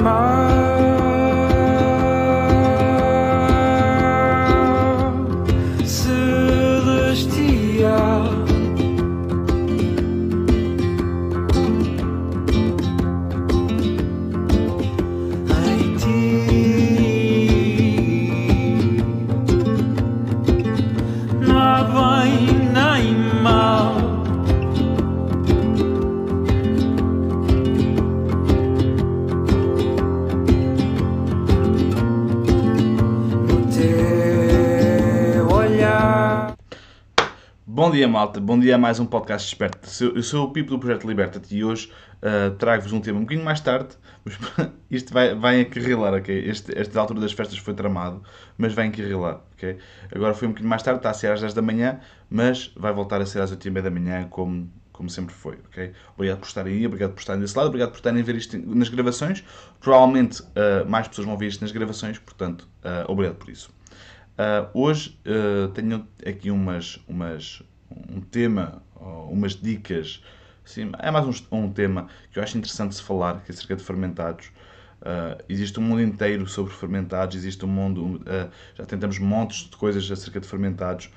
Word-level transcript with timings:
my 0.00 0.49
Bom 37.90 37.96
dia, 37.96 38.06
malta. 38.06 38.40
Bom 38.40 38.56
dia 38.56 38.76
a 38.76 38.78
mais 38.78 39.00
um 39.00 39.04
podcast 39.04 39.48
Desperta. 39.48 39.88
Eu 40.14 40.22
sou 40.22 40.46
o 40.46 40.52
Pipo 40.52 40.70
do 40.70 40.78
Projeto 40.78 41.08
Liberta-te 41.08 41.56
e 41.56 41.64
hoje 41.64 41.90
ah, 42.22 42.54
trago-vos 42.56 42.92
um 42.92 43.00
tema 43.00 43.18
um 43.18 43.22
bocadinho 43.22 43.44
mais 43.44 43.60
tarde. 43.60 43.96
Mas 44.24 44.38
isto 44.88 45.12
vai, 45.12 45.34
vai 45.34 45.62
encarrilar, 45.62 46.14
ok? 46.14 46.32
Este, 46.48 46.78
esta 46.78 47.00
altura 47.00 47.18
das 47.18 47.32
festas 47.32 47.58
foi 47.58 47.74
tramado, 47.74 48.22
mas 48.56 48.72
vai 48.74 48.86
encarrilar, 48.86 49.40
ok? 49.54 49.76
Agora 50.14 50.34
foi 50.34 50.46
um 50.46 50.52
bocadinho 50.52 50.70
mais 50.70 50.84
tarde, 50.84 51.00
está 51.00 51.10
a 51.10 51.14
ser 51.14 51.32
às 51.32 51.40
10 51.40 51.52
da 51.52 51.62
manhã, 51.62 51.98
mas 52.30 52.72
vai 52.76 52.92
voltar 52.92 53.20
a 53.20 53.26
ser 53.26 53.42
às 53.42 53.50
8 53.50 53.66
e 53.66 53.70
meia 53.72 53.82
da 53.82 53.90
manhã, 53.90 54.28
como, 54.30 54.70
como 54.92 55.10
sempre 55.10 55.34
foi, 55.34 55.58
ok? 55.66 55.92
Obrigado 56.14 56.38
por 56.38 56.46
estarem 56.46 56.74
aí, 56.74 56.86
obrigado 56.86 57.10
por 57.10 57.18
estarem 57.18 57.40
desse 57.42 57.56
lado, 57.56 57.66
obrigado 57.66 57.90
por 57.90 57.96
estarem 57.96 58.22
a 58.22 58.24
ver 58.24 58.36
isto 58.36 58.56
nas 58.56 58.88
gravações. 58.88 59.42
Provavelmente 59.80 60.44
ah, 60.54 60.84
mais 60.88 61.08
pessoas 61.08 61.26
vão 61.26 61.36
ver 61.36 61.48
isto 61.48 61.62
nas 61.62 61.72
gravações, 61.72 62.20
portanto, 62.20 62.68
ah, 62.84 63.04
obrigado 63.08 63.34
por 63.34 63.50
isso. 63.50 63.68
Uh, 64.40 64.70
hoje 64.72 65.18
uh, 65.26 65.68
tenho 65.68 66.08
aqui 66.26 66.50
umas, 66.50 66.98
umas, 67.06 67.62
um 68.10 68.20
tema, 68.20 68.82
umas 69.28 69.54
dicas, 69.54 70.22
assim, 70.64 70.90
é 70.98 71.10
mais 71.10 71.26
um, 71.26 71.56
um 71.56 71.72
tema 71.72 72.08
que 72.32 72.38
eu 72.38 72.42
acho 72.42 72.56
interessante 72.56 72.94
se 72.94 73.02
falar, 73.02 73.42
que 73.42 73.50
é 73.50 73.54
acerca 73.54 73.76
de 73.76 73.82
fermentados. 73.82 74.46
Uh, 75.00 75.42
existe 75.48 75.80
um 75.80 75.82
mundo 75.82 76.02
inteiro 76.02 76.46
sobre 76.46 76.74
fermentados, 76.74 77.34
existe 77.34 77.64
um 77.64 77.68
mundo, 77.68 78.20
já 78.74 78.84
tentamos 78.84 79.18
montes 79.18 79.70
de 79.70 79.76
coisas 79.76 80.10
acerca 80.10 80.40
de 80.40 80.46
fermentados. 80.46 81.10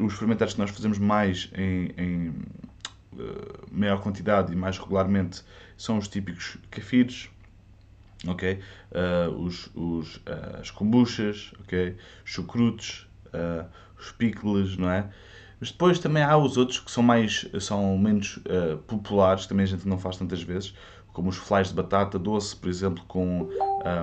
Os 0.00 0.14
fermentados 0.14 0.54
que 0.54 0.60
nós 0.60 0.70
fazemos 0.70 0.98
mais 0.98 1.50
em, 1.54 1.90
em 1.96 2.34
maior 3.70 4.00
quantidade 4.00 4.52
e 4.52 4.56
mais 4.56 4.78
regularmente 4.78 5.42
são 5.76 5.98
os 5.98 6.08
típicos 6.08 6.56
kefires, 6.70 7.30
ok? 8.26 8.60
Uh, 8.90 9.30
os, 9.42 9.70
os, 9.74 10.16
uh, 10.16 10.60
as 10.60 10.70
kombuchas, 10.70 11.52
ok? 11.60 11.96
Chucrutes, 12.24 13.06
uh, 13.26 13.66
os 13.98 14.12
pickles, 14.12 14.76
não 14.76 14.90
é? 14.90 15.10
Mas 15.58 15.70
depois 15.70 15.98
também 15.98 16.22
há 16.22 16.36
os 16.36 16.56
outros 16.56 16.80
que 16.80 16.90
são 16.90 17.02
mais, 17.02 17.46
são 17.60 17.96
menos 17.96 18.38
populares, 18.86 19.44
que 19.44 19.48
também 19.48 19.64
a 19.64 19.68
gente 19.68 19.88
não 19.88 19.98
faz 19.98 20.16
tantas 20.16 20.42
vezes, 20.42 20.74
como 21.12 21.30
os 21.30 21.36
flies 21.38 21.68
de 21.68 21.74
batata 21.74 22.18
doce, 22.18 22.54
por 22.54 22.68
exemplo, 22.68 23.02
com, 23.08 23.48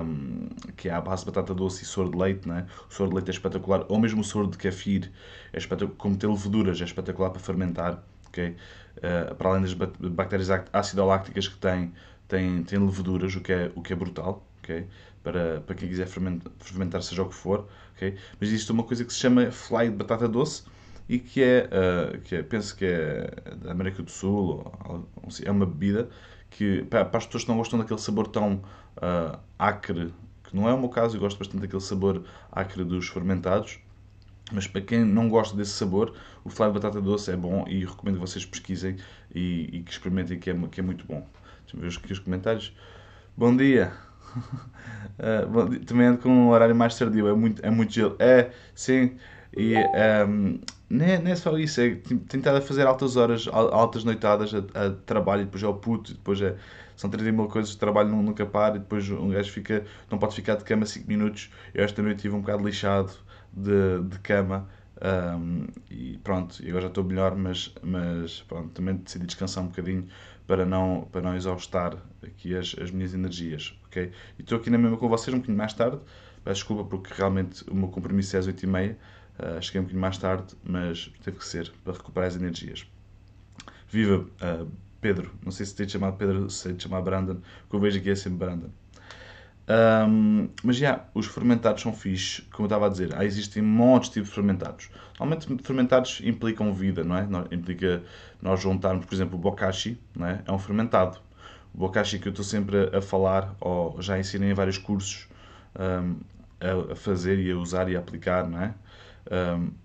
um, 0.04 0.48
que 0.76 0.88
é 0.88 0.92
a 0.92 1.00
base 1.00 1.22
de 1.24 1.30
batata 1.30 1.54
doce 1.54 1.84
e 1.84 1.86
soro 1.86 2.10
de 2.10 2.18
leite, 2.18 2.48
não 2.48 2.56
é? 2.56 2.66
O 2.90 2.92
soro 2.92 3.10
de 3.10 3.14
leite 3.14 3.28
é 3.28 3.30
espetacular, 3.30 3.84
ou 3.88 4.00
mesmo 4.00 4.20
o 4.20 4.24
soro 4.24 4.48
de 4.48 4.58
kefir, 4.58 5.12
é 5.52 5.58
espetacular, 5.58 5.96
como 5.96 6.16
ter 6.16 6.26
leveduras, 6.26 6.80
é 6.80 6.84
espetacular 6.84 7.30
para 7.30 7.38
fermentar, 7.40 8.02
ok? 8.26 8.56
para 9.38 9.48
além 9.48 9.62
das 9.62 9.74
bactérias 9.74 10.48
acidolácticas 10.72 11.48
que 11.48 11.56
tem, 11.56 11.92
tem, 12.26 12.64
tem 12.64 12.78
leveduras, 12.78 13.34
o 13.36 13.40
que 13.40 13.52
é, 13.52 13.70
o 13.74 13.82
que 13.82 13.92
é 13.92 13.96
brutal, 13.96 14.44
ok? 14.58 14.86
Para, 15.22 15.60
para 15.60 15.74
quem 15.74 15.88
quiser 15.88 16.06
fermentar, 16.06 16.52
fermentar, 16.58 17.02
seja 17.02 17.22
o 17.22 17.28
que 17.28 17.34
for, 17.34 17.68
ok? 17.94 18.16
Mas 18.40 18.48
existe 18.48 18.70
uma 18.72 18.82
coisa 18.82 19.04
que 19.04 19.12
se 19.12 19.20
chama 19.20 19.50
fly 19.50 19.88
de 19.88 19.96
batata 19.96 20.28
doce 20.28 20.64
e 21.08 21.18
que 21.18 21.42
é, 21.42 21.68
uh, 21.68 22.20
que 22.20 22.36
é 22.36 22.42
penso 22.42 22.76
que 22.76 22.84
é 22.84 23.30
da 23.56 23.72
América 23.72 24.02
do 24.02 24.10
Sul, 24.10 24.72
ou, 24.84 25.04
é 25.44 25.50
uma 25.50 25.66
bebida 25.66 26.08
que, 26.50 26.82
para, 26.84 27.04
para, 27.04 27.18
as 27.18 27.26
pessoas 27.26 27.44
que 27.44 27.50
não 27.50 27.58
gostam 27.58 27.78
daquele 27.78 28.00
sabor 28.00 28.28
tão 28.28 28.62
uh, 28.96 29.38
acre, 29.58 30.14
que 30.44 30.56
não 30.56 30.68
é 30.68 30.72
o 30.72 30.78
meu 30.78 30.88
caso, 30.88 31.16
eu 31.16 31.20
gosto 31.20 31.38
bastante 31.38 31.60
daquele 31.60 31.82
sabor 31.82 32.24
acre 32.50 32.84
dos 32.84 33.08
fermentados, 33.08 33.78
mas 34.52 34.66
para 34.66 34.80
quem 34.80 35.04
não 35.04 35.28
gosta 35.28 35.56
desse 35.56 35.72
sabor, 35.72 36.14
o 36.44 36.50
fly 36.50 36.68
de 36.68 36.74
batata 36.74 37.00
doce 37.00 37.30
é 37.30 37.36
bom 37.36 37.64
e 37.66 37.84
recomendo 37.84 38.16
que 38.16 38.20
vocês 38.20 38.44
pesquisem 38.44 38.96
e, 39.34 39.70
e 39.72 39.82
que 39.82 39.90
experimentem, 39.90 40.38
que 40.38 40.50
é, 40.50 40.54
que 40.70 40.80
é 40.80 40.82
muito 40.82 41.06
bom. 41.06 41.26
Deixa-me 41.62 41.82
ver 41.82 41.96
aqui 41.96 42.12
os 42.12 42.18
comentários. 42.18 42.74
Bom 43.36 43.56
dia! 43.56 43.92
Uh, 45.18 45.48
bom. 45.50 45.78
Também 45.86 46.08
ando 46.08 46.18
com 46.18 46.28
um 46.28 46.48
horário 46.50 46.74
mais 46.74 46.96
tardio, 46.96 47.26
é 47.26 47.34
muito, 47.34 47.64
é 47.64 47.70
muito 47.70 47.92
gelo. 47.92 48.16
É, 48.18 48.50
sim, 48.74 49.16
e 49.56 49.74
um, 50.28 50.60
não, 50.88 51.04
é, 51.04 51.18
não 51.18 51.30
é 51.30 51.36
só 51.36 51.56
isso, 51.58 51.80
é 51.80 51.96
tentar 52.28 52.60
fazer 52.60 52.86
altas 52.86 53.16
horas, 53.16 53.48
altas 53.48 54.04
noitadas 54.04 54.52
a, 54.54 54.58
a 54.86 54.90
trabalho, 55.06 55.42
e 55.42 55.44
depois 55.46 55.62
é 55.62 55.66
o 55.66 55.74
puto, 55.74 56.12
e 56.12 56.14
depois 56.14 56.40
é, 56.40 56.56
são 56.96 57.10
30 57.10 57.32
mil 57.32 57.48
coisas 57.48 57.72
de 57.72 57.78
trabalho 57.78 58.10
nunca 58.10 58.46
para, 58.46 58.76
e 58.76 58.78
depois 58.78 59.08
um 59.10 59.30
gajo 59.30 59.50
fica, 59.50 59.84
não 60.10 60.18
pode 60.18 60.34
ficar 60.34 60.56
de 60.56 60.64
cama 60.64 60.86
5 60.86 61.08
minutos. 61.08 61.50
Eu 61.72 61.84
esta 61.84 62.02
noite 62.02 62.18
estive 62.18 62.34
um 62.34 62.40
bocado 62.40 62.64
lixado 62.64 63.12
de, 63.52 64.02
de 64.08 64.18
cama. 64.20 64.68
Um, 65.04 65.66
e 65.90 66.18
pronto, 66.22 66.62
agora 66.62 66.82
já 66.82 66.88
estou 66.88 67.04
melhor, 67.04 67.34
mas, 67.36 67.74
mas 67.82 68.42
pronto, 68.42 68.68
também 68.70 68.96
decidi 68.96 69.26
descansar 69.26 69.64
um 69.64 69.66
bocadinho 69.66 70.06
para 70.46 70.64
não, 70.64 71.08
para 71.10 71.20
não 71.20 71.34
exaustar 71.34 71.96
aqui 72.22 72.56
as, 72.56 72.76
as 72.80 72.90
minhas 72.90 73.14
energias, 73.14 73.76
ok? 73.86 74.12
E 74.38 74.42
estou 74.42 74.58
aqui 74.58 74.70
na 74.70 74.78
mesma 74.78 74.96
com 74.96 75.08
vocês 75.08 75.34
um 75.34 75.38
bocadinho 75.38 75.58
mais 75.58 75.72
tarde, 75.74 75.98
peço 76.44 76.60
desculpa 76.60 76.84
porque 76.84 77.12
realmente 77.14 77.64
o 77.70 77.74
meu 77.74 77.88
compromisso 77.88 78.36
é 78.36 78.38
às 78.38 78.46
8h30, 78.46 78.96
uh, 79.38 79.60
cheguei 79.60 79.80
um 79.80 79.84
bocadinho 79.84 80.00
mais 80.00 80.18
tarde, 80.18 80.54
mas 80.64 81.10
teve 81.22 81.38
que 81.38 81.44
ser 81.44 81.72
para 81.82 81.92
recuperar 81.92 82.28
as 82.28 82.36
energias. 82.36 82.86
Viva 83.88 84.18
uh, 84.18 84.70
Pedro, 85.00 85.32
não 85.44 85.52
sei 85.52 85.66
se 85.66 85.74
te 85.74 85.88
chamado 85.88 86.16
Pedro, 86.16 86.48
se 86.48 86.72
te 86.74 86.82
chamar 86.82 87.02
Brandon, 87.02 87.36
que 87.68 87.76
eu 87.76 87.80
vejo 87.80 87.98
aqui 87.98 88.10
é 88.10 88.14
sempre 88.14 88.38
Brandon. 88.38 88.70
Um, 89.66 90.50
mas 90.62 90.76
já, 90.76 91.06
os 91.14 91.26
fermentados 91.26 91.82
são 91.82 91.92
fixes, 91.92 92.46
como 92.52 92.64
eu 92.64 92.66
estava 92.66 92.86
a 92.86 92.88
dizer, 92.88 93.14
há, 93.16 93.24
existem 93.24 93.62
montes 93.62 94.10
de 94.10 94.14
tipos 94.14 94.28
de 94.28 94.34
fermentados. 94.34 94.90
Normalmente 95.18 95.62
fermentados 95.62 96.20
implicam 96.22 96.72
vida, 96.74 97.02
não 97.02 97.16
é? 97.16 97.26
Implica 97.50 98.02
nós 98.42 98.60
juntarmos, 98.60 99.06
por 99.06 99.14
exemplo, 99.14 99.36
o 99.36 99.40
bokashi, 99.40 99.98
não 100.14 100.26
é? 100.26 100.42
É 100.46 100.52
um 100.52 100.58
fermentado. 100.58 101.18
O 101.74 101.78
bokashi 101.78 102.18
que 102.18 102.28
eu 102.28 102.30
estou 102.30 102.44
sempre 102.44 102.94
a, 102.94 103.00
falar, 103.00 103.54
ou 103.60 104.00
já 104.02 104.18
ensinei 104.18 104.50
em 104.50 104.54
vários 104.54 104.76
cursos 104.76 105.28
um, 105.78 106.16
a, 106.60 106.92
a, 106.92 106.96
fazer 106.96 107.38
e 107.38 107.50
a 107.50 107.56
usar 107.56 107.88
e 107.88 107.96
a 107.96 107.98
aplicar, 107.98 108.48
não 108.48 108.60
é? 108.60 108.74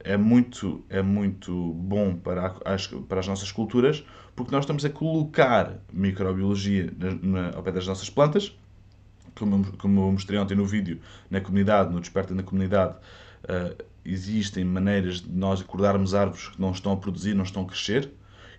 É, 0.04 0.18
muito, 0.18 0.84
é 0.90 1.02
muito 1.02 1.74
bom 1.74 2.14
para 2.16 2.56
as, 2.66 2.88
para 2.88 3.22
as 3.22 3.28
nossas 3.28 3.52
culturas, 3.52 4.04
porque 4.36 4.52
nós 4.52 4.64
estamos 4.64 4.84
a 4.84 4.90
colocar 4.90 5.80
microbiologia 5.94 6.94
na, 6.98 7.12
na, 7.16 7.56
ao 7.56 7.64
pé 7.64 7.72
das 7.72 7.88
nossas 7.88 8.10
plantas, 8.10 8.54
como, 9.36 9.72
como 9.78 10.02
eu 10.02 10.12
mostrei 10.12 10.38
ontem 10.38 10.56
no 10.56 10.66
vídeo, 10.66 11.00
na 11.30 11.40
comunidade, 11.40 11.94
no 11.94 12.00
Desperta 12.02 12.34
na 12.34 12.44
Comunidade, 12.44 12.96
uh, 13.46 13.84
existem 14.04 14.64
maneiras 14.64 15.22
de 15.22 15.32
nós 15.32 15.62
acordarmos 15.62 16.14
árvores 16.14 16.50
que 16.50 16.62
não 16.62 16.72
estão 16.72 16.92
a 16.92 16.98
produzir, 16.98 17.34
não 17.34 17.44
estão 17.44 17.64
a 17.64 17.66
crescer. 17.66 18.12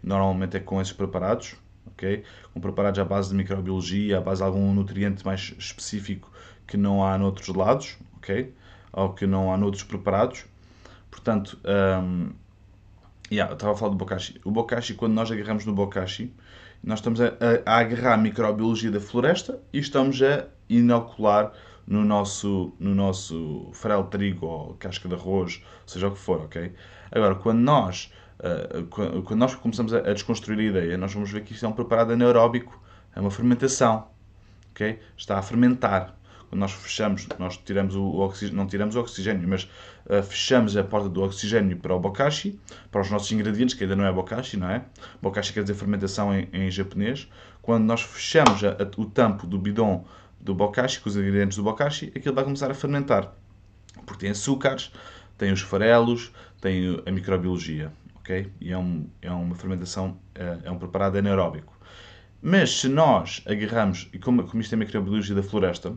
Normalmente 0.03 0.57
é 0.57 0.61
com 0.61 0.81
esses 0.81 0.93
preparados, 0.93 1.57
ok? 1.87 2.25
Com 2.55 2.61
preparados 2.61 2.99
à 2.99 3.05
base 3.05 3.29
de 3.31 3.35
microbiologia, 3.35 4.19
à 4.19 4.21
base 4.21 4.41
de 4.41 4.47
algum 4.47 4.73
nutriente 4.73 5.25
mais 5.25 5.55
específico 5.59 6.31
que 6.67 6.77
não 6.77 7.05
há 7.05 7.19
noutros 7.19 7.49
lados, 7.55 7.99
ok? 8.17 8.53
Ou 8.93 9.13
que 9.13 9.27
não 9.27 9.53
há 9.53 9.59
noutros 9.59 9.83
preparados. 9.83 10.47
Portanto, 11.11 11.59
um, 11.65 12.31
yeah, 13.31 13.51
eu 13.51 13.55
estava 13.55 13.73
a 13.73 13.77
falar 13.77 13.91
do 13.91 13.97
bokashi. 13.97 14.41
O 14.45 14.51
bokashi, 14.51 14.95
quando 14.95 15.15
nós 15.15 15.31
agarramos 15.31 15.65
no 15.67 15.73
bokashi, 15.73 16.33
nós 16.83 17.01
estamos 17.01 17.21
a, 17.21 17.27
a, 17.67 17.75
a 17.75 17.79
agarrar 17.79 18.15
a 18.15 18.17
microbiologia 18.17 18.91
da 18.91 19.01
floresta 19.01 19.61
e 19.73 19.79
estamos 19.79 20.21
a 20.23 20.47
inocular 20.69 21.53
no 21.87 22.05
nosso, 22.05 22.73
no 22.79 22.95
nosso 22.95 23.69
farelo 23.73 24.05
de 24.05 24.11
trigo 24.11 24.47
ou 24.47 24.75
casca 24.75 25.09
de 25.09 25.15
arroz, 25.15 25.63
seja 25.87 26.09
o 26.09 26.13
que 26.13 26.19
for, 26.19 26.41
ok? 26.43 26.73
Agora, 27.11 27.35
quando 27.35 27.59
nós, 27.59 28.13
uh, 28.39 28.85
quando 28.87 29.39
nós 29.39 29.55
começamos 29.57 29.93
a, 29.93 29.99
a, 29.99 30.13
desconstruir 30.13 30.59
a 30.59 30.63
ideia, 30.63 30.97
nós 30.97 31.13
vamos 31.13 31.31
ver 31.31 31.43
que 31.43 31.53
isto 31.53 31.67
é 31.67 31.69
um 31.69 31.73
preparado 31.73 32.13
anaeróbico, 32.13 32.81
é 33.15 33.21
uma 33.21 33.31
fermentação, 33.31 34.07
ok? 34.71 35.01
Está 35.17 35.39
a 35.39 35.43
fermentar. 35.43 36.17
Nós 36.53 36.73
fechamos, 36.73 37.29
nós 37.39 37.57
tiramos 37.57 37.95
o, 37.95 38.19
oxigênio, 38.19 38.57
não 38.57 38.67
tiramos 38.67 38.97
o 38.97 39.01
oxigênio, 39.01 39.49
mas 39.49 39.65
uh, 40.07 40.23
fechamos 40.23 40.77
a 40.77 40.83
porta 40.83 41.09
do 41.09 41.23
oxigênio 41.23 41.77
para 41.77 41.95
o 41.95 42.01
bokashi, 42.01 42.59
para 42.91 43.01
os 43.01 43.11
nossos 43.11 43.31
ingredientes, 43.31 43.75
que 43.75 43.85
ainda 43.85 43.95
não 43.95 44.05
é 44.05 44.13
bokashi, 44.13 44.57
não 44.57 44.69
é? 44.69 44.85
Bokashi 45.23 45.53
quer 45.53 45.63
dizer 45.63 45.75
fermentação 45.75 46.35
em, 46.35 46.49
em 46.53 46.71
japonês. 46.71 47.29
Quando 47.63 47.85
nós 47.85 48.03
fechamos 48.03 48.63
a, 48.65 48.77
o 48.97 49.05
tampo 49.05 49.47
do 49.47 49.59
bidon 49.59 50.05
do 50.41 50.55
bokashi, 50.55 51.01
com 51.01 51.09
os 51.09 51.17
ingredientes 51.17 51.57
do 51.57 51.63
bokashi, 51.63 52.13
aquilo 52.17 52.35
vai 52.35 52.45
começar 52.45 52.71
a 52.71 52.75
fermentar. 52.75 53.33
Porque 54.05 54.21
tem 54.21 54.31
açúcares, 54.31 54.91
tem 55.37 55.53
os 55.53 55.61
farelos, 55.61 56.33
tem 56.61 57.03
a 57.07 57.11
microbiologia, 57.11 57.93
ok? 58.17 58.51
E 58.61 58.73
é, 58.73 58.79
um, 58.79 59.09
é 59.23 59.31
uma 59.31 59.55
fermentação, 59.55 60.19
é, 60.35 60.59
é 60.65 60.71
um 60.71 60.79
preparado 60.79 61.17
anaeróbico. 61.17 61.79
Mas 62.43 62.81
se 62.81 62.89
nós 62.89 63.43
agarramos, 63.47 64.09
e 64.13 64.19
como, 64.19 64.43
como 64.45 64.63
isto 64.63 64.73
é 64.75 64.77
microbiologia 64.77 65.35
da 65.35 65.43
floresta, 65.43 65.95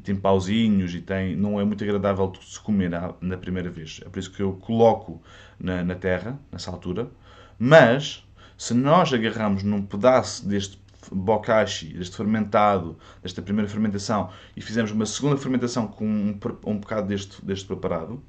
tem 0.00 0.16
pauzinhos 0.16 0.94
e 0.94 1.00
tem, 1.00 1.36
não 1.36 1.60
é 1.60 1.64
muito 1.64 1.82
agradável 1.84 2.28
de 2.30 2.44
se 2.44 2.60
comer 2.60 2.90
na, 2.90 3.14
na 3.20 3.36
primeira 3.36 3.70
vez. 3.70 4.00
É 4.04 4.08
por 4.08 4.18
isso 4.18 4.30
que 4.30 4.42
eu 4.42 4.52
coloco 4.54 5.22
na, 5.58 5.82
na 5.84 5.94
terra, 5.94 6.38
nessa 6.50 6.70
altura. 6.70 7.10
Mas, 7.58 8.24
se 8.56 8.74
nós 8.74 9.12
agarramos 9.12 9.62
num 9.62 9.82
pedaço 9.82 10.48
deste 10.48 10.80
bokashi, 11.12 11.94
deste 11.94 12.16
fermentado, 12.16 12.96
desta 13.22 13.40
primeira 13.40 13.68
fermentação, 13.68 14.30
e 14.56 14.60
fizermos 14.60 14.92
uma 14.92 15.06
segunda 15.06 15.36
fermentação 15.36 15.86
com 15.86 16.06
um, 16.06 16.38
um 16.66 16.78
bocado 16.78 17.08
deste, 17.08 17.44
deste 17.44 17.66
preparado, 17.66 18.22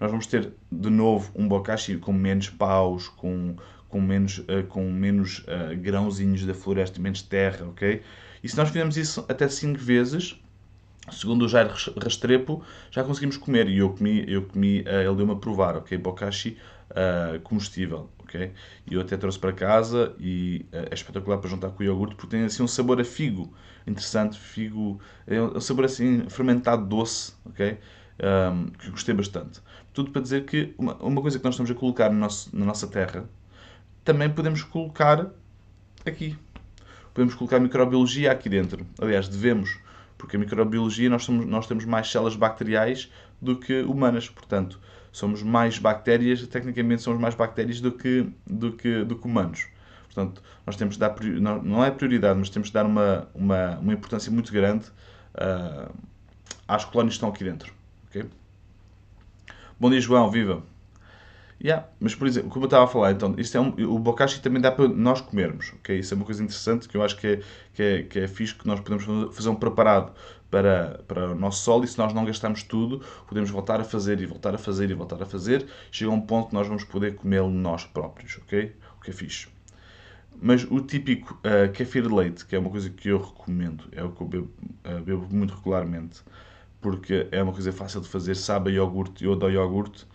nós 0.00 0.10
vamos 0.10 0.26
ter 0.26 0.52
de 0.70 0.90
novo 0.90 1.30
um 1.34 1.46
bokashi 1.46 1.96
com 1.96 2.12
menos 2.12 2.50
paus, 2.50 3.08
com, 3.08 3.56
com 3.88 4.00
menos, 4.00 4.38
uh, 4.38 4.64
com 4.68 4.90
menos 4.90 5.40
uh, 5.40 5.76
grãozinhos 5.80 6.44
da 6.44 6.54
floresta, 6.54 7.00
menos 7.00 7.22
terra, 7.22 7.66
ok? 7.66 8.02
E 8.42 8.48
se 8.48 8.56
nós 8.56 8.68
fizermos 8.68 8.96
isso 8.96 9.24
até 9.28 9.48
5 9.48 9.78
vezes, 9.78 10.38
segundo 11.12 11.44
o 11.44 11.48
Jair 11.48 11.70
Rastrepo, 12.02 12.62
já 12.90 13.04
conseguimos 13.04 13.36
comer. 13.36 13.68
E 13.68 13.78
eu 13.78 13.90
comi, 13.90 14.24
eu 14.26 14.42
comi 14.42 14.80
uh, 14.80 15.00
ele 15.06 15.16
deu-me 15.16 15.32
a 15.32 15.36
provar, 15.36 15.76
ok? 15.76 15.96
Bokashi 15.98 16.56
comestível, 17.42 18.08
ok? 18.20 18.52
E 18.88 18.94
eu 18.94 19.00
até 19.00 19.16
trouxe 19.16 19.38
para 19.38 19.52
casa 19.52 20.14
e 20.20 20.64
é 20.70 20.94
espetacular 20.94 21.38
para 21.38 21.50
juntar 21.50 21.70
com 21.70 21.82
o 21.82 21.86
iogurte 21.86 22.14
porque 22.14 22.36
tem 22.36 22.44
assim 22.44 22.62
um 22.62 22.68
sabor 22.68 23.00
a 23.00 23.04
figo 23.04 23.52
interessante, 23.86 24.38
figo, 24.38 25.00
é 25.26 25.40
um 25.40 25.60
sabor 25.60 25.84
assim 25.84 26.28
fermentado 26.28 26.86
doce, 26.86 27.32
ok? 27.44 27.78
Um, 28.22 28.66
que 28.70 28.90
gostei 28.90 29.14
bastante. 29.14 29.60
Tudo 29.92 30.10
para 30.10 30.22
dizer 30.22 30.44
que 30.44 30.74
uma, 30.78 30.94
uma 30.96 31.20
coisa 31.20 31.38
que 31.38 31.44
nós 31.44 31.54
estamos 31.54 31.70
a 31.70 31.74
colocar 31.74 32.10
no 32.10 32.18
nosso, 32.18 32.54
na 32.56 32.64
nossa 32.64 32.86
terra 32.86 33.28
também 34.04 34.30
podemos 34.30 34.62
colocar 34.62 35.26
aqui. 36.04 36.36
Podemos 37.12 37.34
colocar 37.34 37.60
microbiologia 37.60 38.32
aqui 38.32 38.48
dentro. 38.48 38.86
Aliás, 39.00 39.28
devemos, 39.28 39.78
porque 40.24 40.36
a 40.36 40.40
microbiologia 40.40 41.10
nós, 41.10 41.24
somos, 41.24 41.44
nós 41.44 41.66
temos 41.66 41.84
mais 41.84 42.10
células 42.10 42.34
bacteriais 42.34 43.12
do 43.40 43.56
que 43.56 43.82
humanas, 43.82 44.26
portanto, 44.28 44.80
somos 45.12 45.42
mais 45.42 45.78
bactérias, 45.78 46.46
tecnicamente 46.46 47.02
somos 47.02 47.20
mais 47.20 47.34
bactérias 47.34 47.78
do 47.80 47.92
que, 47.92 48.26
do 48.46 48.72
que, 48.72 49.04
do 49.04 49.16
que 49.16 49.26
humanos. 49.26 49.66
Portanto, 50.06 50.42
nós 50.66 50.76
temos 50.76 50.94
de 50.94 51.00
dar, 51.00 51.14
não 51.62 51.84
é 51.84 51.90
prioridade, 51.90 52.38
mas 52.38 52.48
temos 52.48 52.68
de 52.68 52.74
dar 52.74 52.86
uma, 52.86 53.28
uma, 53.34 53.78
uma 53.78 53.92
importância 53.92 54.32
muito 54.32 54.50
grande 54.50 54.86
uh, 55.34 55.92
às 56.66 56.84
colónias 56.84 57.14
que 57.14 57.16
estão 57.16 57.28
aqui 57.28 57.44
dentro. 57.44 57.72
Okay? 58.08 58.24
Bom 59.78 59.90
dia, 59.90 60.00
João, 60.00 60.30
viva! 60.30 60.62
Yeah, 61.62 61.88
mas, 62.00 62.14
por 62.14 62.26
exemplo, 62.26 62.50
como 62.50 62.64
eu 62.64 62.66
estava 62.66 62.84
a 62.84 62.86
falar, 62.86 63.12
então, 63.12 63.34
isto 63.38 63.56
é 63.56 63.60
um, 63.60 63.68
o 63.94 63.98
bokashi 63.98 64.40
também 64.40 64.60
dá 64.60 64.70
para 64.72 64.88
nós 64.88 65.20
comermos, 65.20 65.72
ok? 65.78 65.98
Isso 65.98 66.12
é 66.12 66.16
uma 66.16 66.24
coisa 66.24 66.42
interessante 66.42 66.88
que 66.88 66.96
eu 66.96 67.02
acho 67.02 67.16
que 67.16 67.26
é, 67.26 67.40
que 67.72 67.82
é, 67.82 68.02
que 68.02 68.18
é 68.18 68.28
fixe, 68.28 68.54
que 68.54 68.66
nós 68.66 68.80
podemos 68.80 69.34
fazer 69.34 69.48
um 69.48 69.54
preparado 69.54 70.12
para, 70.50 71.00
para 71.08 71.30
o 71.30 71.34
nosso 71.34 71.62
solo 71.62 71.84
e 71.84 71.88
se 71.88 71.96
nós 71.96 72.12
não 72.12 72.24
gastarmos 72.24 72.62
tudo, 72.62 73.00
podemos 73.26 73.50
voltar 73.50 73.80
a 73.80 73.84
fazer 73.84 74.20
e 74.20 74.26
voltar 74.26 74.54
a 74.54 74.58
fazer 74.58 74.90
e 74.90 74.94
voltar 74.94 75.22
a 75.22 75.26
fazer. 75.26 75.66
Chega 75.90 76.10
um 76.10 76.20
ponto 76.20 76.48
que 76.48 76.54
nós 76.54 76.66
vamos 76.66 76.84
poder 76.84 77.14
comê-lo 77.14 77.50
nós 77.50 77.84
próprios, 77.84 78.38
ok? 78.38 78.74
O 78.98 79.00
que 79.00 79.10
é 79.10 79.12
fixe. 79.12 79.48
Mas 80.40 80.64
o 80.70 80.80
típico 80.80 81.38
uh, 81.44 81.72
kefir 81.72 82.02
de 82.02 82.12
leite, 82.12 82.44
que 82.44 82.56
é 82.56 82.58
uma 82.58 82.70
coisa 82.70 82.90
que 82.90 83.08
eu 83.08 83.18
recomendo, 83.18 83.84
é 83.92 84.02
o 84.02 84.10
que 84.10 84.20
eu 84.20 84.26
bebo, 84.26 84.50
uh, 84.84 85.00
bebo 85.02 85.26
muito 85.34 85.54
regularmente, 85.54 86.20
porque 86.80 87.26
é 87.30 87.42
uma 87.42 87.52
coisa 87.52 87.72
fácil 87.72 88.00
de 88.00 88.08
fazer, 88.08 88.34
sabe 88.34 88.70
a 88.70 88.74
iogurte, 88.74 89.24
eu 89.24 89.32
adoro 89.32 89.52
iogurte, 89.52 90.06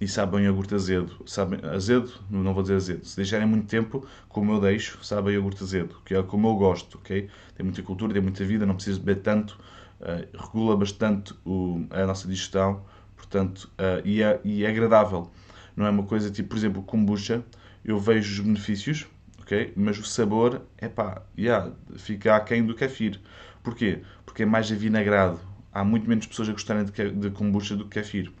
e 0.00 0.08
sabe 0.08 0.36
bem 0.36 0.46
iogurte 0.46 0.74
azedo. 0.74 1.22
Sabe, 1.26 1.58
azedo, 1.66 2.10
não 2.30 2.54
vou 2.54 2.62
dizer 2.62 2.76
azedo. 2.76 3.04
Se 3.04 3.16
deixarem 3.16 3.46
muito 3.46 3.66
tempo, 3.66 4.06
como 4.28 4.52
eu 4.52 4.60
deixo, 4.60 5.04
sabe 5.04 5.32
iogurte 5.32 5.62
azedo, 5.62 5.96
que 6.04 6.14
é 6.14 6.22
como 6.22 6.48
eu 6.48 6.54
gosto, 6.54 6.98
ok? 6.98 7.28
Tem 7.54 7.64
muita 7.64 7.82
cultura, 7.82 8.12
tem 8.12 8.22
muita 8.22 8.44
vida, 8.44 8.64
não 8.64 8.74
preciso 8.74 9.00
beber 9.00 9.20
tanto, 9.20 9.58
uh, 10.00 10.38
regula 10.38 10.76
bastante 10.76 11.34
o, 11.44 11.84
a 11.90 12.06
nossa 12.06 12.26
digestão, 12.26 12.82
portanto, 13.14 13.70
uh, 13.78 14.00
e, 14.04 14.22
é, 14.22 14.40
e 14.42 14.64
é 14.64 14.70
agradável. 14.70 15.30
Não 15.76 15.86
é 15.86 15.90
uma 15.90 16.04
coisa 16.04 16.30
tipo, 16.30 16.48
por 16.48 16.56
exemplo, 16.56 16.82
kombucha, 16.82 17.44
eu 17.84 17.98
vejo 17.98 18.40
os 18.40 18.40
benefícios, 18.40 19.06
ok? 19.40 19.72
Mas 19.76 19.98
o 19.98 20.04
sabor, 20.04 20.62
é 20.78 20.88
pá, 20.88 21.22
yeah, 21.38 21.72
fica 21.96 22.36
aquém 22.36 22.64
do 22.64 22.74
kefir. 22.74 23.20
Porquê? 23.62 24.00
Porque 24.24 24.44
é 24.44 24.46
mais 24.46 24.72
avinagrado. 24.72 25.38
Há 25.72 25.84
muito 25.84 26.08
menos 26.08 26.26
pessoas 26.26 26.48
a 26.48 26.52
gostarem 26.52 26.84
de, 26.84 27.10
de 27.10 27.30
kombucha 27.30 27.76
do 27.76 27.84
que 27.84 28.00
kefir. 28.00 28.32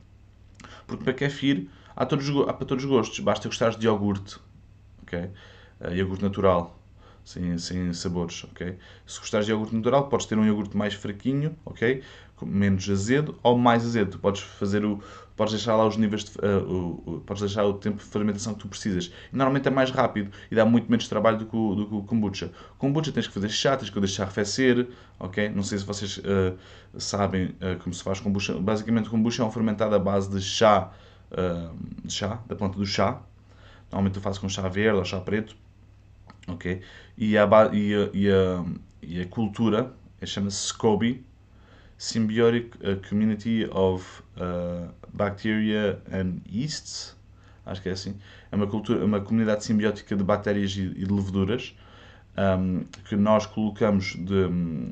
Porque 0.90 1.04
para 1.04 1.14
kefir 1.14 1.70
há, 1.94 2.04
todos, 2.04 2.28
há 2.48 2.52
para 2.52 2.66
todos 2.66 2.82
os 2.84 2.90
gostos. 2.90 3.20
Basta 3.20 3.48
gostares 3.48 3.76
de 3.78 3.86
iogurte, 3.86 4.38
ok? 5.02 5.30
Uh, 5.80 5.94
iogurte 5.94 6.24
natural, 6.24 6.79
sem, 7.30 7.58
sem 7.58 7.92
sabores, 7.92 8.44
ok? 8.44 8.76
Se 9.06 9.20
gostares 9.20 9.46
de 9.46 9.52
iogurte 9.52 9.74
natural, 9.74 10.08
podes 10.08 10.26
ter 10.26 10.36
um 10.36 10.44
iogurte 10.44 10.76
mais 10.76 10.94
fraquinho, 10.94 11.56
ok? 11.64 12.02
Menos 12.42 12.88
azedo 12.88 13.38
ou 13.42 13.56
mais 13.56 13.84
azedo. 13.84 14.18
Podes 14.18 14.40
fazer 14.40 14.84
o, 14.84 15.00
podes 15.36 15.52
deixar 15.52 15.76
lá 15.76 15.86
os 15.86 15.96
níveis, 15.96 16.24
de, 16.24 16.38
uh, 16.38 16.58
o, 16.66 17.02
o, 17.06 17.20
podes 17.20 17.42
deixar 17.42 17.64
o 17.64 17.74
tempo 17.74 17.98
de 17.98 18.04
fermentação 18.04 18.54
que 18.54 18.60
tu 18.60 18.68
precisas. 18.68 19.12
E 19.32 19.36
normalmente 19.36 19.68
é 19.68 19.70
mais 19.70 19.90
rápido 19.90 20.32
e 20.50 20.54
dá 20.54 20.64
muito 20.64 20.90
menos 20.90 21.06
trabalho 21.06 21.38
do 21.38 21.46
que 21.46 21.54
o, 21.54 21.74
do 21.74 21.86
que 21.86 21.94
o 21.94 22.02
kombucha. 22.02 22.50
Kombucha 22.78 23.12
tens 23.12 23.28
que 23.28 23.34
fazer 23.34 23.50
chá, 23.50 23.76
tens 23.76 23.90
que 23.90 24.00
deixar 24.00 24.24
arrefecer, 24.24 24.88
ok? 25.18 25.50
Não 25.50 25.62
sei 25.62 25.78
se 25.78 25.84
vocês 25.84 26.18
uh, 26.18 26.56
sabem 26.98 27.54
uh, 27.60 27.78
como 27.82 27.94
se 27.94 28.02
faz 28.02 28.18
kombucha. 28.18 28.54
Basicamente, 28.58 29.06
o 29.06 29.10
kombucha 29.10 29.42
é 29.42 29.46
um 29.46 29.52
fermentado 29.52 29.94
à 29.94 29.98
base 29.98 30.30
de 30.30 30.40
chá, 30.40 30.90
chá, 32.08 32.40
da 32.48 32.56
planta 32.56 32.76
do 32.76 32.86
chá. 32.86 33.20
Normalmente 33.92 34.16
eu 34.16 34.22
faço 34.22 34.40
com 34.40 34.48
chá 34.48 34.66
verde 34.68 34.98
ou 34.98 35.04
chá 35.04 35.20
preto, 35.20 35.54
ok? 36.48 36.80
E 37.16 37.36
a, 37.36 37.48
e 37.72 37.94
a, 37.94 38.10
e 38.12 38.30
a, 38.30 38.64
e 39.02 39.20
a 39.20 39.26
cultura 39.26 39.92
chama-se 40.24 40.68
SCOBY, 40.68 41.24
Symbiotic 41.98 42.76
Community 43.08 43.68
of 43.70 44.22
Bacteria 45.12 46.00
and 46.12 46.40
Yeasts, 46.50 47.16
acho 47.66 47.82
que 47.82 47.88
é 47.88 47.92
assim. 47.92 48.16
É 48.50 48.56
uma, 48.56 48.66
cultura, 48.66 49.04
uma 49.04 49.20
comunidade 49.20 49.64
simbiótica 49.64 50.16
de 50.16 50.24
bactérias 50.24 50.72
e, 50.72 50.88
de 50.88 51.04
leveduras 51.04 51.74
um, 52.58 52.84
que 53.08 53.16
nós 53.16 53.46
colocamos, 53.46 54.14
de, 54.16 54.46
um, 54.46 54.90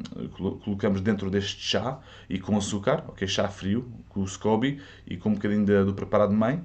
colocamos 0.64 1.00
dentro 1.00 1.31
deste 1.31 1.61
chá 1.61 1.99
e 2.28 2.38
com 2.38 2.57
açúcar, 2.57 3.05
ok? 3.09 3.26
Chá 3.26 3.49
frio, 3.49 3.90
com 4.09 4.21
o 4.21 4.26
SCOBY 4.26 4.81
e 5.07 5.17
com 5.17 5.31
um 5.31 5.35
bocadinho 5.35 5.64
de, 5.64 5.85
do 5.85 5.95
preparado 5.95 6.33
mãe 6.33 6.62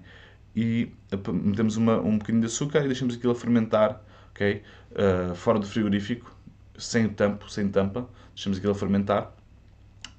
e 0.56 0.92
metemos 1.32 1.78
uma, 1.78 2.00
um 2.00 2.18
bocadinho 2.18 2.42
de 2.42 2.48
açúcar 2.48 2.84
e 2.84 2.88
deixamos 2.88 3.16
aquilo 3.16 3.32
a 3.32 3.36
fermentar, 3.36 4.02
ok? 4.34 4.62
Uh, 4.92 5.36
fora 5.36 5.60
do 5.60 5.66
frigorífico, 5.66 6.36
sem 6.78 7.08
tampo, 7.08 7.50
sem 7.50 7.70
tampa, 7.70 8.08
deixamos 8.34 8.58
aquilo 8.58 8.74
a 8.74 8.75
fermentar. 8.75 9.32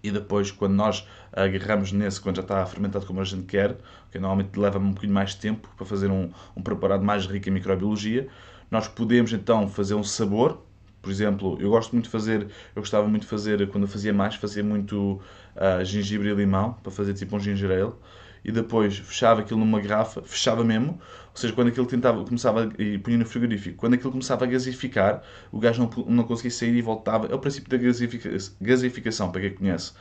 E 0.02 0.10
depois 0.10 0.50
quando 0.50 0.74
nós 0.74 1.06
agarramos 1.32 1.90
nesse, 1.92 2.20
quando 2.20 2.36
já 2.36 2.42
está 2.42 2.64
fermentado 2.66 3.06
como 3.06 3.20
a 3.20 3.24
gente 3.24 3.46
quer, 3.46 3.76
que 4.10 4.18
normalmente 4.18 4.58
leva 4.58 4.78
um 4.78 4.90
bocadinho 4.90 5.14
mais 5.14 5.34
tempo 5.34 5.68
para 5.76 5.86
fazer 5.86 6.10
um, 6.10 6.30
um 6.56 6.62
preparado 6.62 7.04
mais 7.04 7.26
rico 7.26 7.48
em 7.48 7.52
microbiologia, 7.52 8.28
nós 8.70 8.86
podemos 8.86 9.32
então 9.32 9.68
fazer 9.68 9.94
um 9.94 10.04
sabor, 10.04 10.62
por 11.00 11.10
exemplo, 11.10 11.58
eu 11.60 11.70
gosto 11.70 11.92
muito 11.92 12.04
de 12.06 12.10
fazer, 12.10 12.42
eu 12.74 12.82
gostava 12.82 13.06
muito 13.06 13.22
de 13.22 13.28
fazer, 13.28 13.68
quando 13.68 13.84
eu 13.84 13.88
fazia 13.88 14.12
mais, 14.12 14.36
fazia 14.36 14.64
muito 14.64 15.20
uh, 15.54 15.84
gengibre 15.84 16.28
e 16.30 16.34
limão, 16.34 16.72
para 16.82 16.90
fazer 16.90 17.12
tipo 17.14 17.36
um 17.36 17.40
ginger 17.40 17.70
ale, 17.70 17.92
e 18.44 18.52
depois 18.52 18.98
fechava 18.98 19.40
aquilo 19.40 19.58
numa 19.58 19.80
garrafa, 19.80 20.22
fechava 20.22 20.62
mesmo, 20.62 21.00
ou 21.34 21.36
seja, 21.36 21.52
quando 21.54 21.68
aquilo 21.68 21.86
tentava, 21.86 22.22
começava 22.24 22.70
e 22.78 22.98
punha 22.98 23.16
no 23.16 23.24
frigorífico, 23.24 23.76
quando 23.76 23.94
aquilo 23.94 24.12
começava 24.12 24.44
a 24.44 24.48
gasificar, 24.48 25.22
o 25.50 25.58
gás 25.58 25.78
não, 25.78 25.90
não 26.06 26.24
conseguia 26.24 26.50
sair 26.50 26.74
e 26.74 26.82
voltava, 26.82 27.26
é 27.26 27.34
o 27.34 27.38
princípio 27.38 27.70
da 27.70 27.76
gasifica, 27.76 28.30
gasificação, 28.60 29.32
para 29.32 29.40
quem 29.40 29.54
conhece. 29.54 29.92